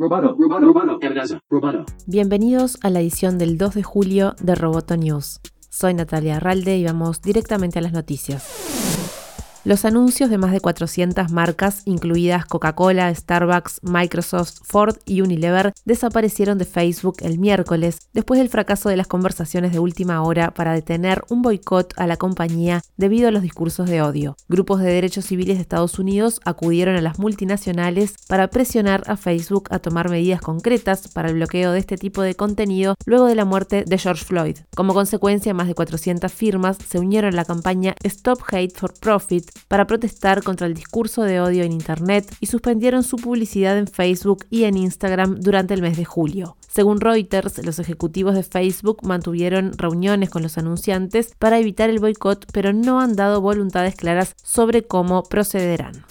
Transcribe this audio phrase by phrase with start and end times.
[0.00, 0.98] Roboto, roboto,
[1.50, 1.84] roboto.
[2.06, 5.40] Bienvenidos a la edición del 2 de julio de Roboto News.
[5.68, 8.89] Soy Natalia Arralde y vamos directamente a las noticias.
[9.62, 16.56] Los anuncios de más de 400 marcas, incluidas Coca-Cola, Starbucks, Microsoft, Ford y Unilever, desaparecieron
[16.56, 21.22] de Facebook el miércoles después del fracaso de las conversaciones de última hora para detener
[21.28, 24.34] un boicot a la compañía debido a los discursos de odio.
[24.48, 29.68] Grupos de derechos civiles de Estados Unidos acudieron a las multinacionales para presionar a Facebook
[29.70, 33.44] a tomar medidas concretas para el bloqueo de este tipo de contenido luego de la
[33.44, 34.56] muerte de George Floyd.
[34.74, 39.49] Como consecuencia, más de 400 firmas se unieron a la campaña Stop Hate for Profit
[39.68, 44.44] para protestar contra el discurso de odio en Internet y suspendieron su publicidad en Facebook
[44.50, 46.56] y en Instagram durante el mes de julio.
[46.68, 52.46] Según Reuters, los ejecutivos de Facebook mantuvieron reuniones con los anunciantes para evitar el boicot,
[52.52, 56.04] pero no han dado voluntades claras sobre cómo procederán.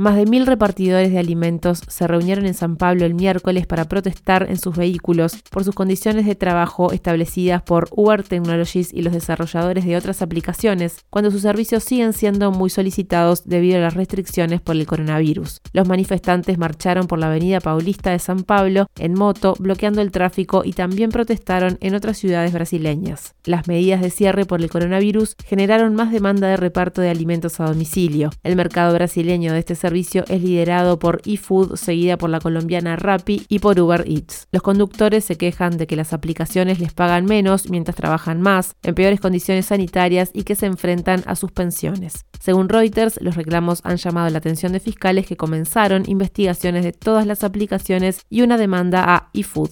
[0.00, 4.46] Más de mil repartidores de alimentos se reunieron en San Pablo el miércoles para protestar
[4.48, 9.84] en sus vehículos por sus condiciones de trabajo establecidas por Uber Technologies y los desarrolladores
[9.84, 14.74] de otras aplicaciones, cuando sus servicios siguen siendo muy solicitados debido a las restricciones por
[14.74, 15.60] el coronavirus.
[15.74, 20.62] Los manifestantes marcharon por la avenida Paulista de San Pablo en moto, bloqueando el tráfico
[20.64, 23.34] y también protestaron en otras ciudades brasileñas.
[23.44, 27.66] Las medidas de cierre por el coronavirus generaron más demanda de reparto de alimentos a
[27.66, 28.30] domicilio.
[28.42, 32.94] El mercado brasileño de este servicio servicio es liderado por eFood, seguida por la colombiana
[32.94, 34.46] Rappi y por Uber Eats.
[34.52, 38.94] Los conductores se quejan de que las aplicaciones les pagan menos mientras trabajan más, en
[38.94, 42.24] peores condiciones sanitarias y que se enfrentan a suspensiones.
[42.38, 47.26] Según Reuters, los reclamos han llamado la atención de fiscales que comenzaron investigaciones de todas
[47.26, 49.70] las aplicaciones y una demanda a eFood.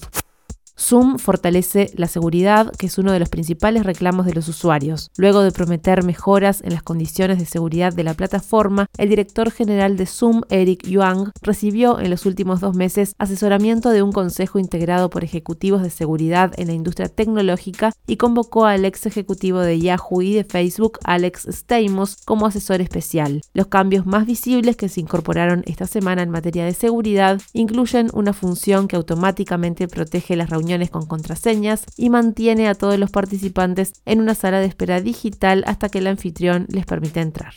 [0.79, 5.11] Zoom fortalece la seguridad, que es uno de los principales reclamos de los usuarios.
[5.17, 9.97] Luego de prometer mejoras en las condiciones de seguridad de la plataforma, el director general
[9.97, 15.11] de Zoom, Eric Yuang, recibió en los últimos dos meses asesoramiento de un consejo integrado
[15.11, 20.23] por ejecutivos de seguridad en la industria tecnológica y convocó al ex ejecutivo de Yahoo
[20.23, 23.43] y de Facebook, Alex Stamos, como asesor especial.
[23.53, 28.33] Los cambios más visibles que se incorporaron esta semana en materia de seguridad incluyen una
[28.33, 34.21] función que automáticamente protege las reuniones con contraseñas y mantiene a todos los participantes en
[34.21, 37.55] una sala de espera digital hasta que el anfitrión les permite entrar.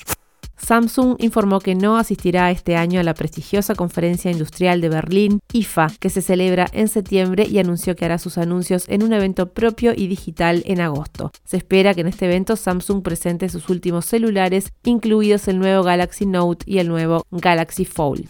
[0.57, 5.87] Samsung informó que no asistirá este año a la prestigiosa conferencia industrial de Berlín, IFA,
[5.99, 9.91] que se celebra en septiembre y anunció que hará sus anuncios en un evento propio
[9.95, 11.31] y digital en agosto.
[11.43, 16.27] Se espera que en este evento Samsung presente sus últimos celulares, incluidos el nuevo Galaxy
[16.27, 18.29] Note y el nuevo Galaxy Fold.